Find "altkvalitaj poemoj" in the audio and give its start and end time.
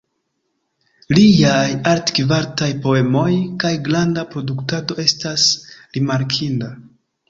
1.91-3.29